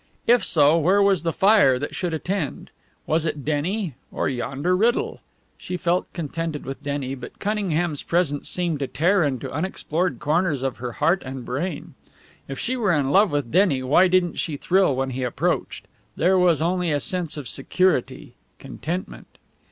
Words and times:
If 0.25 0.43
so, 0.43 0.79
where 0.79 0.99
was 0.99 1.21
the 1.21 1.31
fire 1.31 1.77
that 1.77 1.93
should 1.95 2.11
attend? 2.11 2.71
Was 3.05 3.23
it 3.23 3.45
Denny 3.45 3.93
or 4.11 4.27
yonder 4.27 4.75
riddle? 4.75 5.19
She 5.59 5.77
felt 5.77 6.11
contented 6.11 6.65
with 6.65 6.81
Denny, 6.81 7.13
but 7.13 7.37
Cunningham's 7.37 8.01
presence 8.01 8.49
seemed 8.49 8.79
to 8.79 8.87
tear 8.87 9.23
into 9.23 9.51
unexplored 9.51 10.17
corners 10.19 10.63
of 10.63 10.77
her 10.77 10.93
heart 10.93 11.21
and 11.23 11.45
brain. 11.45 11.93
If 12.47 12.57
she 12.57 12.75
were 12.75 12.93
in 12.93 13.11
love 13.11 13.29
with 13.29 13.51
Denny, 13.51 13.83
why 13.83 14.07
didn't 14.07 14.39
she 14.39 14.57
thrill 14.57 14.95
when 14.95 15.11
he 15.11 15.21
approached? 15.21 15.87
There 16.15 16.39
was 16.39 16.63
only 16.63 16.91
a 16.91 16.99
sense 16.99 17.37
of 17.37 17.47
security, 17.47 18.33
contentment. 18.57 19.37